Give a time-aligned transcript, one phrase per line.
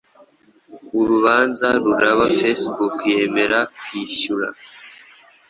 [0.99, 4.47] urubanza ruraba, Facebook yemera kwiishyura